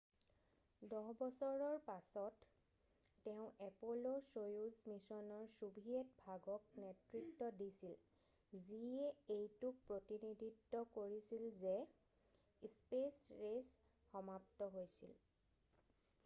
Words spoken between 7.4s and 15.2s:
দিছিল যিয়ে এইটোক প্ৰতিনিধিত্ব কৰিছে যে স্পেচ ৰেচ সমাপ্ত হৈছিল৷